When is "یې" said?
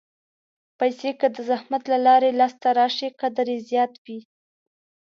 3.53-3.57